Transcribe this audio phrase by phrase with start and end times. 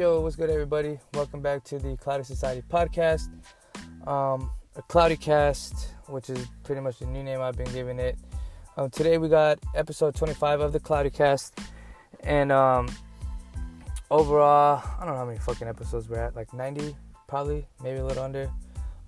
[0.00, 0.98] Yo, what's good, everybody?
[1.12, 3.28] Welcome back to the Cloudy Society podcast,
[4.08, 8.16] um, a Cloudy Cast, which is pretty much the new name I've been giving it.
[8.78, 11.60] Um, today we got episode 25 of the Cloudy Cast,
[12.20, 12.88] and um,
[14.10, 16.96] overall, I don't know how many fucking episodes we're at, like 90,
[17.28, 18.50] probably, maybe a little under.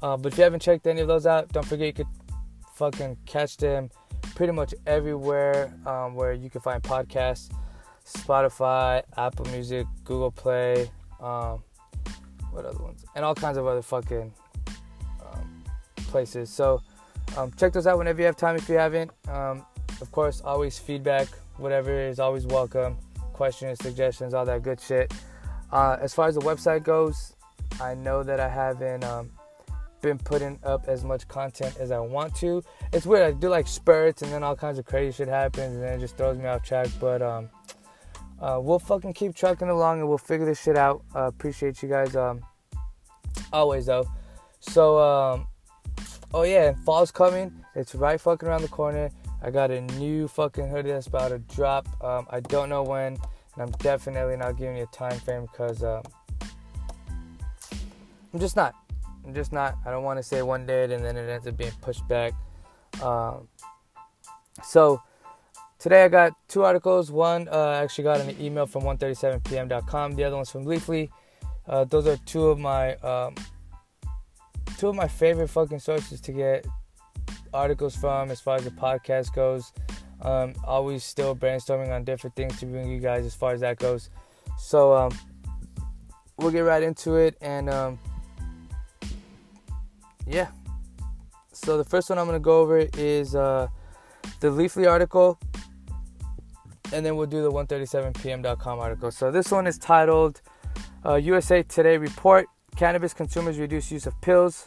[0.02, 2.12] Uh, but if you haven't checked any of those out, don't forget you could
[2.74, 3.88] fucking catch them
[4.34, 7.50] pretty much everywhere um, where you can find podcasts.
[8.04, 11.62] Spotify, Apple Music, Google Play, um,
[12.50, 14.32] what other ones, and all kinds of other fucking
[15.24, 15.64] um,
[15.96, 16.50] places.
[16.50, 16.82] So
[17.36, 18.56] um, check those out whenever you have time.
[18.56, 19.64] If you haven't, um,
[20.00, 22.98] of course, always feedback, whatever is always welcome.
[23.32, 25.12] Questions, suggestions, all that good shit.
[25.70, 27.34] Uh, as far as the website goes,
[27.80, 29.30] I know that I haven't um,
[30.02, 32.62] been putting up as much content as I want to.
[32.92, 33.22] It's weird.
[33.22, 36.00] I do like spurts, and then all kinds of crazy shit happens, and then it
[36.00, 36.88] just throws me off track.
[37.00, 37.48] But um,
[38.42, 41.02] uh, we'll fucking keep trucking along and we'll figure this shit out.
[41.14, 42.16] Uh, appreciate you guys.
[42.16, 42.42] Um,
[43.52, 44.08] always though.
[44.58, 45.46] So, um,
[46.34, 47.52] oh yeah, and fall's coming.
[47.76, 49.10] It's right fucking around the corner.
[49.42, 51.86] I got a new fucking hoodie that's about to drop.
[52.02, 53.14] Um, I don't know when,
[53.54, 56.02] and I'm definitely not giving you a time frame because um,
[58.32, 58.74] I'm just not.
[59.24, 59.76] I'm just not.
[59.86, 62.34] I don't want to say one day and then it ends up being pushed back.
[63.00, 63.46] Um,
[64.64, 65.00] so
[65.82, 67.10] Today I got two articles.
[67.10, 70.14] One uh, I actually got an email from 137pm.com.
[70.14, 71.08] The other one's from Leafly.
[71.66, 73.34] Uh, those are two of my um,
[74.78, 76.64] two of my favorite fucking sources to get
[77.52, 79.72] articles from as far as the podcast goes.
[80.20, 83.80] Um, always still brainstorming on different things to bring you guys as far as that
[83.80, 84.08] goes.
[84.56, 85.10] So um,
[86.36, 87.98] we'll get right into it and um,
[90.28, 90.46] yeah.
[91.52, 93.66] So the first one I'm gonna go over is uh,
[94.38, 95.40] the Leafly article
[96.92, 99.10] and then we'll do the 137pm.com article.
[99.10, 100.40] So this one is titled
[101.04, 102.46] uh, USA Today Report
[102.76, 104.64] Cannabis Consumers Reduce Use of Pills,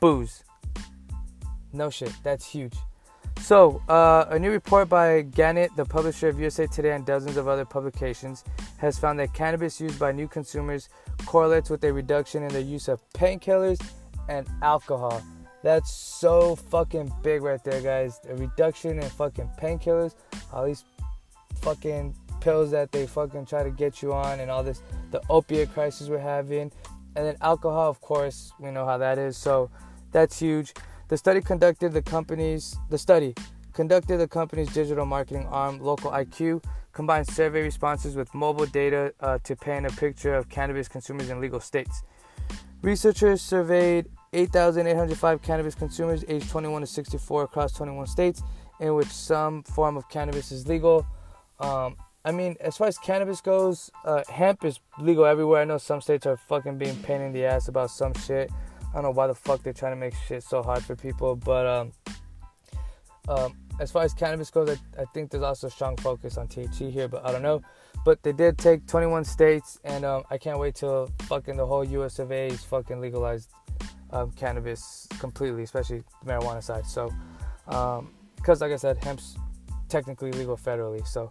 [0.00, 0.44] Booze.
[1.72, 2.74] No shit, that's huge.
[3.40, 7.48] So, uh, a new report by Gannett, the publisher of USA Today and dozens of
[7.48, 8.44] other publications,
[8.76, 10.90] has found that cannabis used by new consumers
[11.24, 13.80] correlates with a reduction in the use of painkillers
[14.28, 15.22] and alcohol.
[15.62, 18.20] That's so fucking big right there, guys.
[18.28, 20.14] A reduction in fucking painkillers,
[20.54, 20.84] at least
[21.62, 25.72] fucking pills that they fucking try to get you on and all this the opiate
[25.72, 26.72] crisis we're having.
[27.16, 29.36] And then alcohol of course we know how that is.
[29.36, 29.70] So
[30.12, 30.74] that's huge.
[31.08, 33.34] The study conducted the company's the study
[33.72, 36.62] conducted the company's digital marketing arm local iq
[36.92, 41.40] combined survey responses with mobile data uh, to paint a picture of cannabis consumers in
[41.40, 42.02] legal states.
[42.82, 48.42] Researchers surveyed 8805 cannabis consumers aged 21 to 64 across 21 states
[48.80, 51.06] in which some form of cannabis is legal
[51.60, 55.62] um, I mean, as far as cannabis goes, uh, hemp is legal everywhere.
[55.62, 58.50] I know some states are fucking being pain in the ass about some shit.
[58.90, 61.36] I don't know why the fuck they're trying to make shit so hard for people,
[61.36, 61.92] but um,
[63.28, 66.48] um, as far as cannabis goes, I, I, think there's also a strong focus on
[66.48, 67.62] THC here, but I don't know.
[68.04, 71.84] But they did take 21 states, and um, I can't wait till fucking the whole
[71.84, 72.18] U.S.
[72.18, 72.48] of A.
[72.48, 73.50] is fucking legalized
[74.10, 76.86] um, cannabis completely, especially the marijuana side.
[76.86, 77.12] So,
[77.66, 77.98] because
[78.62, 79.36] um, like I said, hemp's
[79.90, 81.30] technically legal federally, so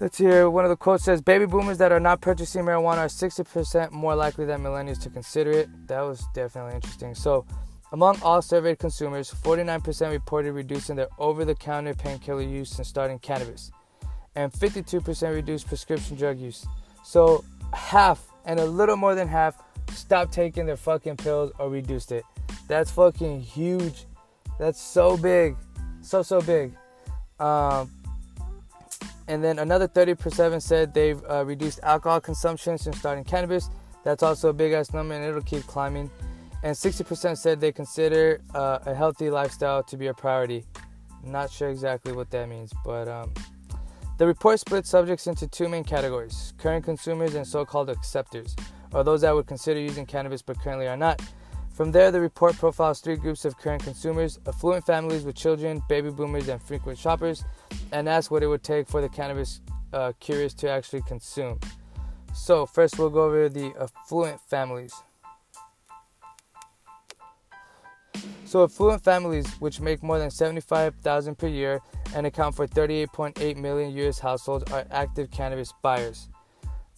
[0.00, 3.06] Let's hear one of the quotes says Baby boomers that are not purchasing marijuana are
[3.08, 5.88] 60% more likely than millennials to consider it.
[5.88, 7.16] That was definitely interesting.
[7.16, 7.44] So,
[7.90, 13.18] among all surveyed consumers, 49% reported reducing their over the counter painkiller use since starting
[13.18, 13.72] cannabis,
[14.36, 16.64] and 52% reduced prescription drug use.
[17.02, 19.60] So, half and a little more than half
[19.90, 22.22] stopped taking their fucking pills or reduced it.
[22.68, 24.06] That's fucking huge.
[24.60, 25.56] That's so big.
[26.02, 26.72] So, so big.
[27.40, 27.90] Um,
[29.28, 33.68] and then another 30% said they've uh, reduced alcohol consumption since starting cannabis.
[34.04, 36.10] That's also a big ass number and it'll keep climbing.
[36.62, 40.64] And 60% said they consider uh, a healthy lifestyle to be a priority.
[41.22, 43.32] Not sure exactly what that means, but um,
[44.16, 48.56] the report split subjects into two main categories current consumers and so called acceptors,
[48.92, 51.20] or those that would consider using cannabis but currently are not.
[51.78, 56.10] From there, the report profiles three groups of current consumers affluent families with children, baby
[56.10, 57.44] boomers, and frequent shoppers,
[57.92, 59.60] and asks what it would take for the cannabis
[59.92, 61.60] uh, curious to actually consume.
[62.34, 64.92] So, first, we'll go over the affluent families.
[68.44, 71.78] So, affluent families, which make more than 75,000 per year
[72.12, 74.18] and account for 38.8 million U.S.
[74.18, 76.28] households, are active cannabis buyers.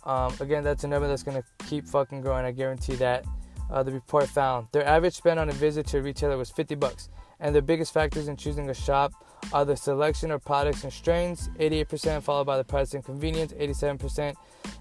[0.05, 2.47] Um, again, that's a number that's going to keep fucking growing.
[2.47, 3.27] I guarantee that
[3.71, 4.69] uh, the report found.
[4.73, 7.09] Their average spend on a visit to a retailer was 50 bucks,
[7.39, 9.13] and the biggest factors in choosing a shop
[9.53, 14.35] are the selection of products and strains, 88%, followed by the price and convenience, 87%.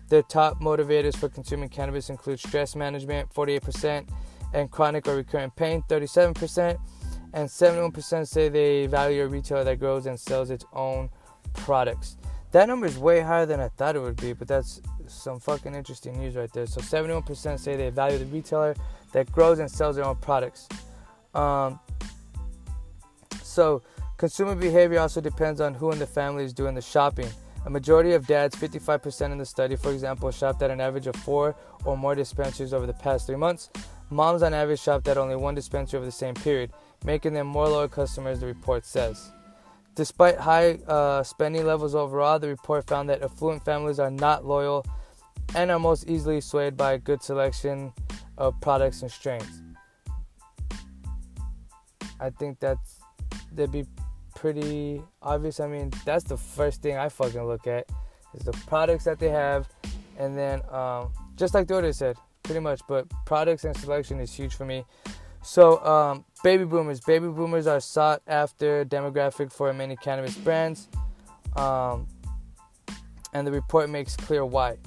[0.09, 4.07] Their top motivators for consuming cannabis include stress management, 48%,
[4.53, 6.77] and chronic or recurrent pain, 37%.
[7.33, 11.09] And 71% say they value a retailer that grows and sells its own
[11.53, 12.17] products.
[12.51, 15.75] That number is way higher than I thought it would be, but that's some fucking
[15.75, 16.65] interesting news right there.
[16.65, 18.75] So 71% say they value the retailer
[19.11, 20.67] that grows and sells their own products.
[21.35, 21.79] Um,
[23.43, 23.83] so
[24.17, 27.29] consumer behavior also depends on who in the family is doing the shopping.
[27.65, 31.15] A majority of dads, 55% in the study, for example, shopped at an average of
[31.17, 31.55] four
[31.85, 33.69] or more dispensaries over the past three months.
[34.09, 36.71] Moms, on average, shopped at only one dispensary over the same period,
[37.05, 39.31] making them more loyal customers, the report says.
[39.99, 44.85] Despite high uh, spending levels overall, the report found that affluent families are not loyal
[45.55, 47.91] and are most easily swayed by a good selection
[48.37, 49.61] of products and strains.
[52.17, 53.01] I think that's
[53.51, 53.85] that'd be
[54.37, 55.59] pretty obvious.
[55.59, 57.85] I mean, that's the first thing I fucking look at
[58.33, 59.67] is the products that they have,
[60.17, 62.79] and then um, just like the order said, pretty much.
[62.87, 64.85] But products and selection is huge for me.
[65.41, 66.99] So, um, baby boomers.
[67.01, 70.87] Baby boomers are sought after demographic for many cannabis brands,
[71.55, 72.07] um,
[73.33, 74.77] and the report makes clear why.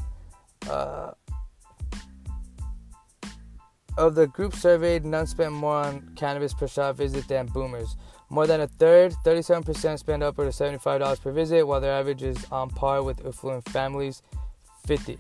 [0.69, 1.13] Uh,
[3.99, 7.97] of the group surveyed, none spent more on cannabis per shop visit than boomers.
[8.31, 12.47] More than a third, 37%, spend upward of $75 per visit, while their average is
[12.51, 14.23] on par with affluent families,
[14.87, 15.19] 50.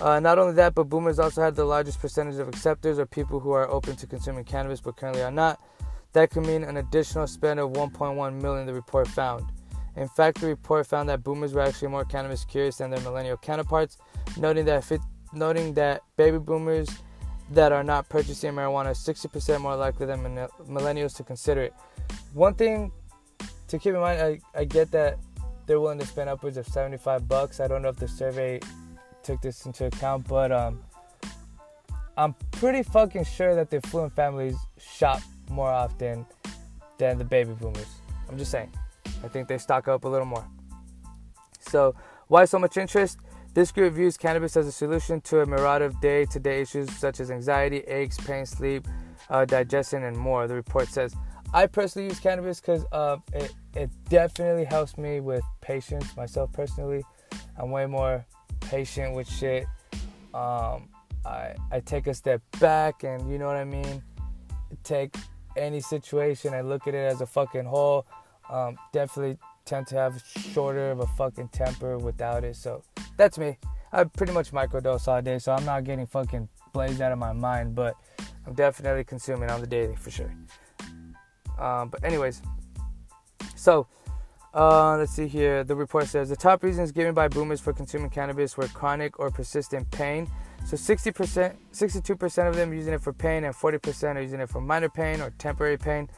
[0.00, 3.40] Uh, not only that, but boomers also had the largest percentage of acceptors or people
[3.40, 5.60] who are open to consuming cannabis but currently are not.
[6.12, 8.66] That could mean an additional spend of 1.1 million.
[8.66, 9.44] The report found.
[9.96, 13.38] In fact, the report found that boomers were actually more cannabis curious than their millennial
[13.38, 13.96] counterparts,
[14.36, 15.00] noting that fit,
[15.32, 16.88] noting that baby boomers
[17.50, 20.20] that are not purchasing marijuana are 60% more likely than
[20.68, 21.74] millennials to consider it.
[22.34, 22.92] One thing
[23.68, 25.18] to keep in mind, I, I get that
[25.66, 27.60] they're willing to spend upwards of 75 bucks.
[27.60, 28.60] I don't know if the survey
[29.26, 30.80] took this into account, but um,
[32.16, 35.20] I'm pretty fucking sure that the affluent families shop
[35.50, 36.24] more often
[36.98, 37.88] than the baby boomers.
[38.28, 38.70] I'm just saying.
[39.24, 40.46] I think they stock up a little more.
[41.58, 41.94] So,
[42.28, 43.18] why so much interest?
[43.54, 46.90] This group views cannabis as a solution to a myriad of day to day issues
[46.92, 48.86] such as anxiety, aches, pain, sleep,
[49.30, 50.46] uh, digestion, and more.
[50.46, 51.14] The report says.
[51.54, 57.04] I personally use cannabis because uh, it, it definitely helps me with patience, myself personally.
[57.56, 58.26] I'm way more
[58.68, 59.66] patient with shit.
[60.34, 60.88] Um,
[61.24, 64.02] I, I take a step back and you know what I mean?
[64.84, 65.14] Take
[65.56, 68.06] any situation and look at it as a fucking whole.
[68.50, 70.22] Um, definitely tend to have
[70.52, 72.56] shorter of a fucking temper without it.
[72.56, 72.82] So
[73.16, 73.58] that's me.
[73.92, 77.32] I pretty much microdose all day, so I'm not getting fucking blazed out of my
[77.32, 77.94] mind, but
[78.46, 80.32] I'm definitely consuming on the daily for sure.
[81.58, 82.42] Um, but anyways,
[83.54, 83.86] so
[84.56, 85.62] uh, let's see here.
[85.64, 89.30] The report says the top reasons given by boomers for consuming cannabis were chronic or
[89.30, 90.30] persistent pain.
[90.64, 94.60] So 60%, 62% of them using it for pain, and 40% are using it for
[94.60, 96.08] minor pain or temporary pain.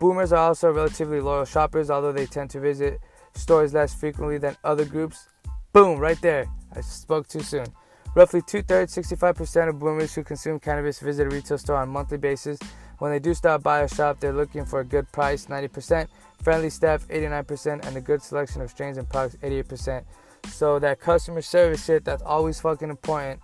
[0.00, 3.00] Boomers are also relatively loyal shoppers, although they tend to visit
[3.34, 5.28] stores less frequently than other groups.
[5.72, 6.46] Boom, right there.
[6.74, 7.66] I spoke too soon.
[8.14, 11.90] Roughly two thirds, 65% of boomers who consume cannabis visit a retail store on a
[11.90, 12.58] monthly basis.
[12.98, 16.08] When they do stop by a shop, they're looking for a good price, 90%,
[16.42, 20.04] friendly staff, 89%, and a good selection of strains and products, 88%.
[20.48, 23.40] So that customer service shit, that's always fucking important.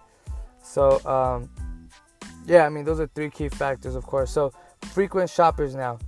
[0.62, 1.50] So, um,
[2.46, 4.30] yeah, I mean, those are three key factors, of course.
[4.30, 4.52] So,
[4.92, 5.98] frequent shoppers now.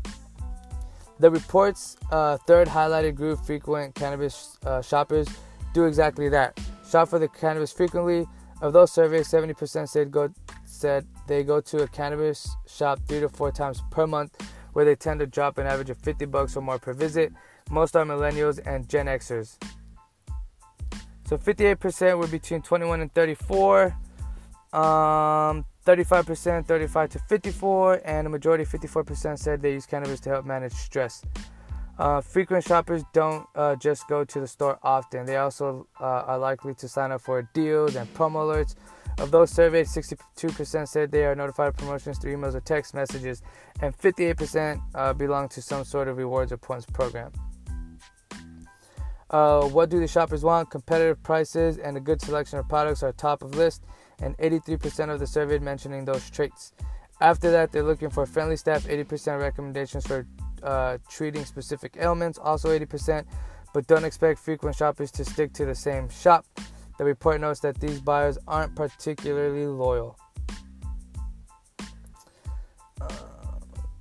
[1.18, 5.26] The report's uh, third highlighted group, frequent cannabis uh, shoppers,
[5.72, 6.58] do exactly that.
[6.88, 8.26] Shop for the cannabis frequently.
[8.62, 10.32] Of those surveyed, 70% said go
[10.64, 14.36] said they go to a cannabis shop three to four times per month,
[14.76, 17.32] where they tend to drop an average of 50 bucks or more per visit.
[17.70, 19.56] Most are millennials and Gen Xers.
[21.24, 23.96] So 58% were between 21 and 34.
[24.74, 30.44] Um, 35%, 35 to 54, and a majority, 54%, said they use cannabis to help
[30.44, 31.24] manage stress.
[31.98, 35.24] Uh, frequent shoppers don't uh, just go to the store often.
[35.24, 38.74] They also uh, are likely to sign up for deals and promo alerts.
[39.18, 43.42] Of those surveyed, 62% said they are notified of promotions through emails or text messages,
[43.80, 47.32] and 58% uh, belong to some sort of rewards or points program.
[49.30, 50.70] Uh, what do the shoppers want?
[50.70, 53.82] Competitive prices and a good selection of products are top of list
[54.20, 56.72] and 83% of the surveyed mentioning those traits.
[57.20, 60.26] After that, they're looking for friendly staff, 80% recommendations for
[60.62, 63.24] uh, treating specific ailments, also 80%,
[63.72, 66.44] but don't expect frequent shoppers to stick to the same shop.
[66.98, 70.18] The report notes that these buyers aren't particularly loyal.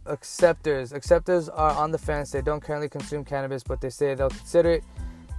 [0.08, 0.94] acceptors.
[0.94, 2.32] Acceptors are on the fence.
[2.32, 4.84] They don't currently consume cannabis, but they say they'll consider it.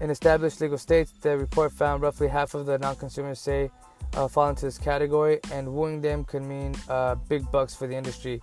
[0.01, 3.71] In established legal states, the report found roughly half of the non consumers say
[4.15, 7.95] uh, fall into this category, and wooing them could mean uh, big bucks for the
[7.95, 8.43] industry.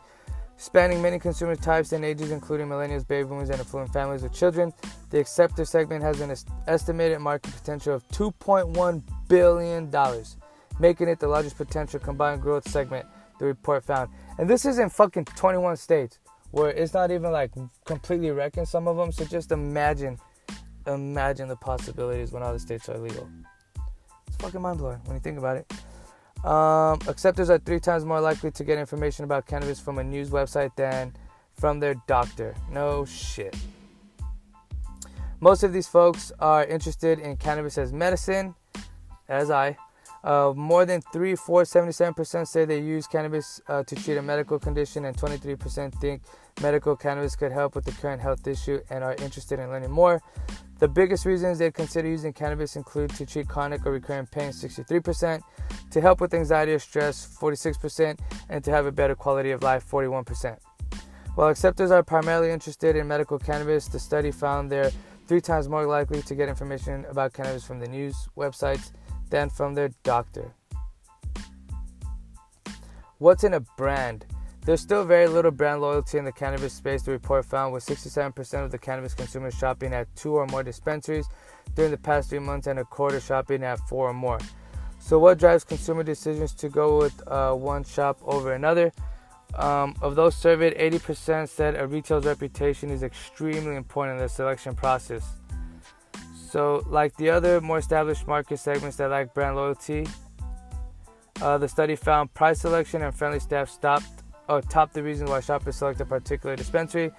[0.64, 4.72] Spanning many consumer types and ages, including millennials, baby boomers, and affluent families with children,
[5.10, 6.34] the acceptor segment has an
[6.68, 9.92] estimated market potential of $2.1 billion,
[10.80, 13.06] making it the largest potential combined growth segment,
[13.40, 14.10] the report found.
[14.38, 16.20] And this is in fucking 21 states,
[16.52, 17.52] where it's not even like
[17.84, 19.12] completely wrecking some of them.
[19.12, 20.18] So just imagine,
[20.88, 23.30] imagine the possibilities when all the states are legal.
[24.28, 25.74] It's fucking mind blowing when you think about it.
[26.44, 30.30] Um, acceptors are three times more likely to get information about cannabis from a news
[30.30, 31.14] website than
[31.54, 32.54] from their doctor.
[32.70, 33.56] No shit.
[35.40, 38.56] Most of these folks are interested in cannabis as medicine,
[39.28, 39.78] as I.
[40.24, 44.58] Uh, more than 3, 4, 77% say they use cannabis uh, to treat a medical
[44.58, 46.22] condition, and 23% think
[46.62, 50.22] medical cannabis could help with the current health issue and are interested in learning more.
[50.84, 55.42] The biggest reasons they consider using cannabis include to treat chronic or recurrent pain, 63%,
[55.92, 59.90] to help with anxiety or stress, 46%, and to have a better quality of life,
[59.90, 60.58] 41%.
[61.36, 64.92] While acceptors are primarily interested in medical cannabis, the study found they're
[65.26, 68.92] three times more likely to get information about cannabis from the news websites
[69.30, 70.54] than from their doctor.
[73.20, 74.26] What's in a brand?
[74.66, 78.64] There's still very little brand loyalty in the cannabis space, the report found, with 67%
[78.64, 81.28] of the cannabis consumers shopping at two or more dispensaries
[81.76, 84.40] during the past three months and a quarter shopping at four or more.
[85.00, 88.94] So, what drives consumer decisions to go with uh, one shop over another?
[89.56, 94.76] Um, of those surveyed, 80% said a retailer's reputation is extremely important in the selection
[94.76, 95.26] process.
[96.50, 100.08] So, like the other more established market segments that lack brand loyalty,
[101.42, 105.40] uh, the study found price selection and friendly staff stopped or top the reasons why
[105.40, 107.12] shoppers select a particular dispensary.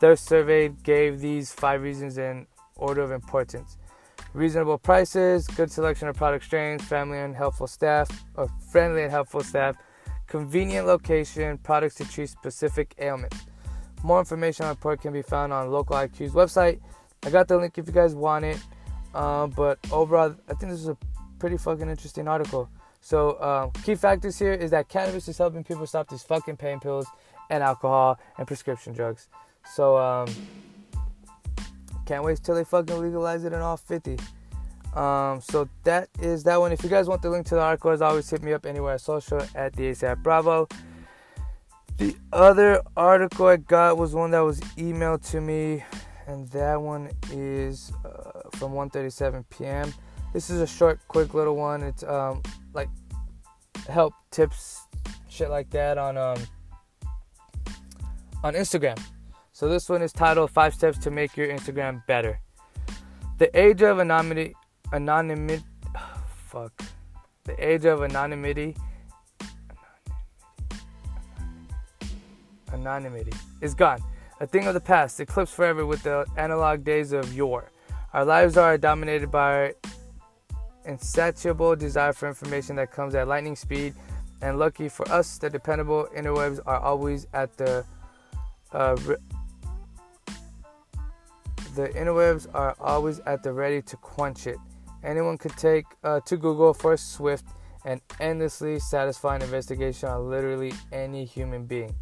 [0.00, 2.46] Their survey gave these five reasons in
[2.76, 3.78] order of importance:
[4.34, 9.42] reasonable prices, good selection of product strains, family and helpful staff, or friendly and helpful
[9.42, 9.76] staff,
[10.26, 13.46] convenient location, products to treat specific ailments.
[14.02, 16.80] More information on the report can be found on Local IQ's website.
[17.24, 18.58] I got the link if you guys want it.
[19.14, 20.96] Uh, but overall, I think this is a
[21.38, 22.68] pretty fucking interesting article.
[23.02, 26.78] So, uh, key factors here is that cannabis is helping people stop these fucking pain
[26.78, 27.06] pills
[27.50, 29.28] and alcohol and prescription drugs.
[29.74, 30.28] So, um,
[32.06, 34.18] can't wait till they fucking legalize it in all 50.
[34.94, 36.70] Um, so that is that one.
[36.70, 38.96] If you guys want the link to the article, as always, hit me up anywhere
[38.98, 40.68] social at the ASAP Bravo.
[41.98, 45.84] The other article I got was one that was emailed to me
[46.26, 49.92] and that one is uh, from 1:37 p.m.
[50.32, 51.82] This is a short, quick little one.
[51.82, 52.42] It's um,
[53.88, 54.86] help tips,
[55.28, 56.38] shit like that on um,
[58.42, 59.00] on Instagram.
[59.52, 62.40] So this one is titled Five Steps to Make Your Instagram Better.
[63.38, 64.54] The age of anonymity,
[64.92, 65.62] anonymity,
[65.96, 66.82] oh, fuck.
[67.44, 68.76] The age of anonymity,
[72.72, 74.02] anonymity, anonymity is gone
[74.42, 77.70] a thing of the past, eclipsed forever with the analog days of yore.
[78.12, 79.74] Our lives are dominated by
[80.84, 83.94] insatiable desire for information that comes at lightning speed,
[84.40, 87.84] and lucky for us, the dependable interwebs are always at the
[88.72, 89.16] uh, re-
[91.74, 94.58] the interwebs are always at the ready to quench it.
[95.02, 97.46] Anyone could take uh, to Google for a swift
[97.84, 101.94] and endlessly satisfying investigation on literally any human being.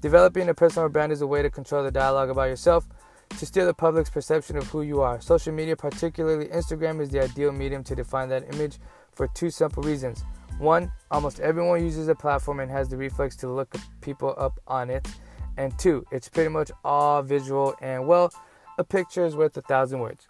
[0.00, 2.88] Developing a personal brand is a way to control the dialogue about yourself,
[3.30, 5.20] to steer the public's perception of who you are.
[5.20, 8.78] Social media, particularly Instagram, is the ideal medium to define that image
[9.12, 10.24] for two simple reasons.
[10.58, 14.90] One, almost everyone uses the platform and has the reflex to look people up on
[14.90, 15.08] it.
[15.56, 18.32] And two, it's pretty much all visual and well,
[18.78, 20.26] a picture is worth a thousand words.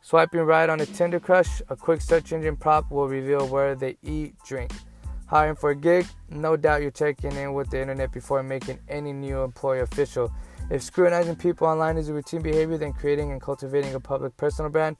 [0.00, 3.96] Swiping right on a Tinder crush, a quick search engine prop will reveal where they
[4.02, 4.72] eat, drink
[5.32, 9.14] hiring for a gig, no doubt you're checking in with the internet before making any
[9.14, 10.30] new employer official.
[10.70, 14.70] If scrutinizing people online is a routine behavior, then creating and cultivating a public personal
[14.70, 14.96] brand,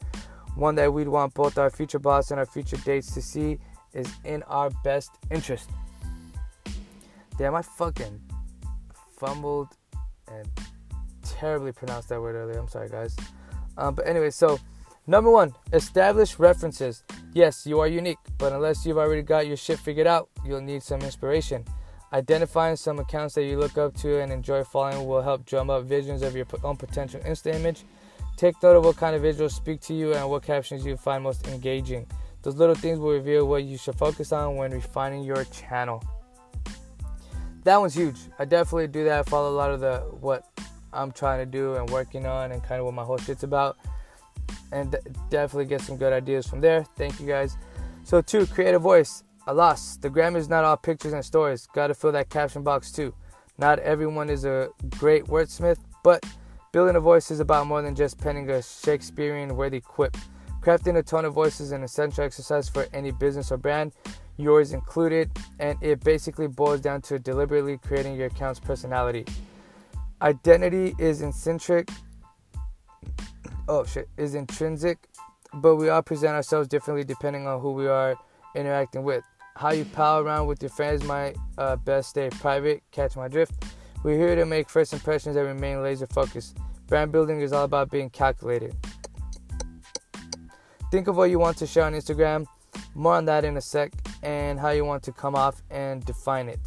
[0.55, 3.59] one that we'd want both our future boss and our future dates to see,
[3.95, 5.71] is in our best interest.
[7.39, 8.21] Damn, I fucking
[9.19, 9.69] fumbled
[10.31, 10.49] and
[11.23, 12.59] terribly pronounced that word earlier.
[12.59, 13.17] I'm sorry, guys.
[13.77, 14.59] Um, but anyway, so
[15.07, 17.03] number one, establish references.
[17.33, 20.83] Yes, you are unique, but unless you've already got your shit figured out, you'll need
[20.83, 21.65] some inspiration.
[22.13, 25.85] Identifying some accounts that you look up to and enjoy following will help drum up
[25.85, 27.85] visions of your own potential Insta image.
[28.37, 31.23] Take note of what kind of visuals speak to you and what captions you find
[31.23, 32.07] most engaging.
[32.43, 36.03] Those little things will reveal what you should focus on when refining your channel.
[37.65, 38.17] that one's huge.
[38.39, 39.21] I definitely do that.
[39.21, 40.45] I follow a lot of the what
[40.93, 43.79] I'm trying to do and working on, and kind of what my whole shit's about,
[44.73, 44.97] and
[45.31, 46.85] definitely get some good ideas from there.
[46.97, 47.57] Thank you guys.
[48.05, 49.25] So two, create a voice.
[49.47, 51.67] Alas, the gram is not all pictures and stories.
[51.75, 53.13] Got to fill that caption box too.
[53.59, 54.69] Not everyone is a
[54.99, 56.25] great wordsmith, but
[56.73, 60.17] building a voice is about more than just penning a Shakespearean worthy quip.
[60.61, 63.93] Crafting a tone of voice is an essential exercise for any business or brand,
[64.37, 69.27] yours included, and it basically boils down to deliberately creating your account's personality.
[70.23, 71.89] Identity is intrinsic.
[73.67, 74.99] Oh shit, is intrinsic,
[75.55, 78.17] but we all present ourselves differently depending on who we are
[78.55, 79.25] interacting with.
[79.55, 82.83] How you pal around with your friends might uh, best stay private.
[82.91, 83.65] Catch my drift.
[84.03, 86.57] We're here to make first impressions and remain laser focused.
[86.87, 88.75] Brand building is all about being calculated.
[90.91, 92.47] Think of what you want to share on Instagram.
[92.95, 93.93] More on that in a sec,
[94.23, 96.61] and how you want to come off and define it.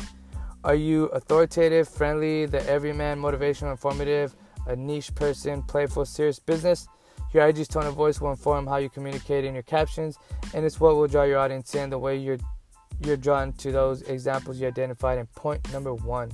[0.63, 4.35] Are you authoritative, friendly, the everyman, motivational, informative,
[4.67, 6.87] a niche person, playful, serious business?
[7.33, 10.17] Your IG's tone of voice will inform how you communicate in your captions,
[10.53, 12.37] and it's what will draw your audience in the way you're
[13.01, 16.31] you're drawn to those examples you identified in point number one.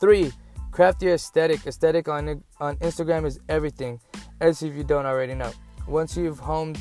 [0.00, 0.32] Three,
[0.70, 1.66] craft your aesthetic.
[1.66, 4.00] Aesthetic on on Instagram is everything,
[4.40, 5.52] as if you don't already know.
[5.86, 6.78] Once you've homed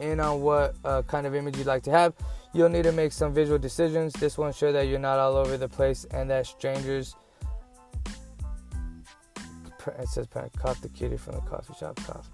[0.00, 2.14] in on what uh, kind of image you'd like to have,
[2.52, 4.12] You'll need to make some visual decisions.
[4.14, 7.14] This will ensure that you're not all over the place and that strangers.
[9.98, 10.26] It says,
[10.58, 11.96] cough the kitty from the coffee shop.
[12.04, 12.28] Cough.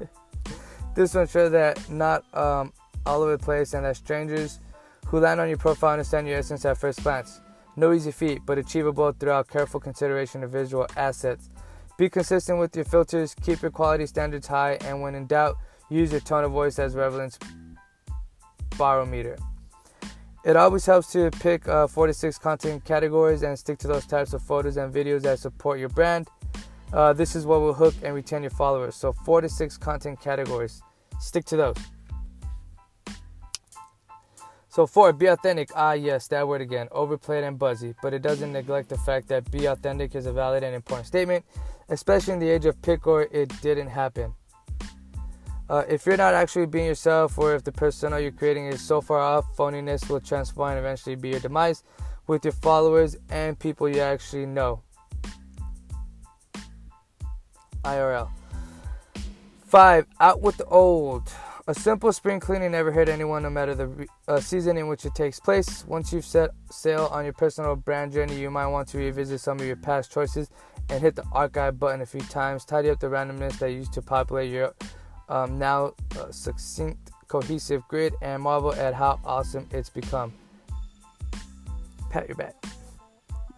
[0.94, 2.72] this will ensure that not um,
[3.08, 4.60] all over the place and that strangers
[5.06, 7.40] who land on your profile understand your essence at first glance.
[7.76, 11.48] No easy feat, but achievable throughout careful consideration of visual assets.
[11.96, 15.56] Be consistent with your filters, keep your quality standards high, and when in doubt,
[15.88, 17.38] use your tone of voice as relevance
[18.76, 19.36] barometer.
[20.44, 24.06] It always helps to pick uh, four to six content categories and stick to those
[24.06, 26.28] types of photos and videos that support your brand.
[26.92, 28.94] Uh, this is what will hook and retain your followers.
[28.94, 30.82] So, four to six content categories.
[31.20, 31.76] Stick to those.
[34.70, 35.70] So, four, be authentic.
[35.74, 36.88] Ah, yes, that word again.
[36.92, 40.62] Overplayed and buzzy, but it doesn't neglect the fact that be authentic is a valid
[40.62, 41.44] and important statement,
[41.88, 44.34] especially in the age of pick or it didn't happen.
[45.70, 49.00] Uh, if you're not actually being yourself, or if the persona you're creating is so
[49.00, 51.82] far off, phoniness will transform and eventually be your demise
[52.26, 54.82] with your followers and people you actually know.
[57.84, 58.30] IRL.
[59.66, 61.30] Five, out with the old.
[61.68, 65.14] A simple spring cleaning never hurt anyone, no matter the uh, season in which it
[65.14, 65.84] takes place.
[65.86, 69.60] Once you've set sail on your personal brand journey, you might want to revisit some
[69.60, 70.48] of your past choices
[70.88, 72.64] and hit the archive button a few times.
[72.64, 74.74] Tidy up the randomness that used to populate your
[75.28, 80.32] um, now uh, succinct, cohesive grid, and marvel at how awesome it's become.
[82.08, 82.54] Pat your back.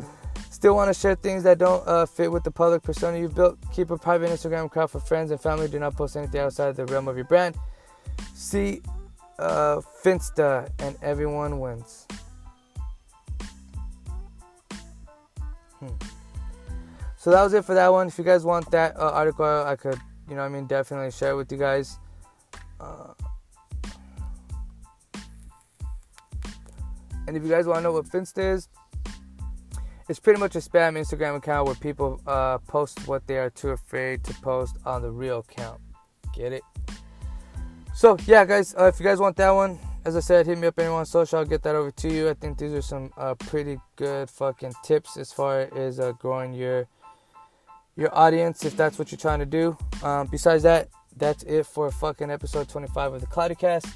[0.51, 3.57] Still want to share things that don't uh, fit with the public persona you've built?
[3.73, 5.69] Keep a private Instagram account for friends and family.
[5.69, 7.55] Do not post anything outside the realm of your brand.
[8.35, 8.83] See
[9.39, 12.07] uh, Finsta, and everyone wins.
[15.79, 15.89] Hmm.
[17.17, 18.09] So that was it for that one.
[18.09, 21.33] If you guys want that uh, article, I could you know I mean, definitely share
[21.33, 21.99] it with you guys.
[22.79, 23.13] Uh,
[27.27, 28.69] and if you guys want to know what Finsta is,
[30.09, 33.71] it's pretty much a spam Instagram account where people uh, post what they are too
[33.71, 35.81] afraid to post on the real account.
[36.35, 36.63] Get it?
[38.01, 40.69] So yeah, guys, uh, if you guys want that one, as I said, hit me
[40.69, 41.39] up anyone on social.
[41.39, 42.31] I'll get that over to you.
[42.31, 46.55] I think these are some uh, pretty good fucking tips as far as uh, growing
[46.55, 46.89] your
[47.97, 49.77] your audience if that's what you're trying to do.
[50.03, 53.93] Um, besides that, that's it for fucking episode 25 of the Cloudycast.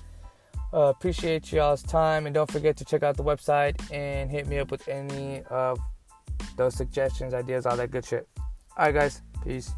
[0.75, 4.59] Uh, appreciate y'all's time and don't forget to check out the website and hit me
[4.59, 5.79] up with any of
[6.59, 8.29] those suggestions, ideas, all that good shit.
[8.77, 9.73] All right, guys, peace.